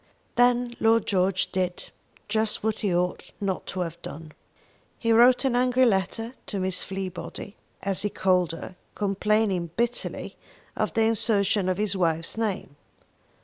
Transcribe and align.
Then 0.35 0.73
Lord 0.79 1.05
George 1.05 1.51
did 1.51 1.91
just 2.27 2.63
what 2.63 2.79
he 2.79 2.91
ought 2.91 3.31
not 3.39 3.67
to 3.67 3.81
have 3.81 4.01
done. 4.01 4.31
He 4.97 5.11
wrote 5.11 5.45
an 5.45 5.55
angry 5.55 5.85
letter 5.85 6.33
to 6.47 6.59
Miss 6.59 6.83
Fleabody, 6.83 7.55
as 7.83 8.01
he 8.01 8.09
called 8.09 8.51
her, 8.51 8.75
complaining 8.95 9.69
bitterly 9.77 10.37
of 10.75 10.91
the 10.95 11.03
insertion 11.03 11.69
of 11.69 11.77
his 11.77 11.95
wife's 11.95 12.35
name. 12.35 12.77